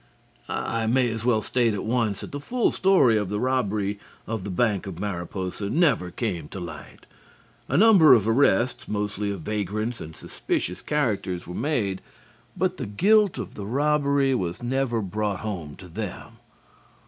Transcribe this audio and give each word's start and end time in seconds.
I 0.49 0.87
may 0.87 1.11
as 1.11 1.23
well 1.23 1.43
state 1.43 1.75
at 1.75 1.83
once 1.83 2.21
that 2.21 2.31
the 2.31 2.39
full 2.39 2.71
story 2.71 3.17
of 3.19 3.29
the 3.29 3.39
robbery 3.39 3.99
of 4.25 4.43
the 4.43 4.49
bank 4.49 4.87
of 4.87 4.97
Mariposa 4.97 5.69
never 5.69 6.09
came 6.09 6.47
to 6.47 6.59
the 6.59 6.65
light. 6.65 7.05
A 7.69 7.77
number 7.77 8.15
of 8.15 8.27
arrests 8.27 8.87
mostly 8.87 9.29
of 9.29 9.41
vagrants 9.41 10.01
and 10.01 10.15
suspicious 10.15 10.81
characters 10.81 11.45
were 11.45 11.53
made, 11.53 12.01
but 12.57 12.77
the 12.77 12.87
guilt 12.87 13.37
of 13.37 13.53
the 13.53 13.67
robbery 13.67 14.33
was 14.33 14.63
never 14.63 15.01
brought 15.03 15.41
home 15.41 15.75
to 15.75 15.87
them. 15.87 16.37